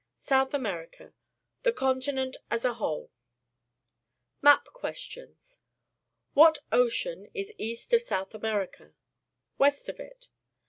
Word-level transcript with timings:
SOUTH 0.15 0.51
AlilEEICA 0.55 1.13
THE 1.61 1.71
CONTINENT 1.71 2.35
AS 2.49 2.65
A 2.65 2.73
WHOLE 2.73 3.11
Map 4.41 4.65
Questions.— 4.73 5.61
What 6.41 6.57
ocean 6.71 7.27
is 7.35 7.53
east 7.59 7.93
of 7.93 8.01
South 8.01 8.33
America? 8.33 8.95
West 9.59 9.89
of 9.89 9.99
it? 9.99 10.29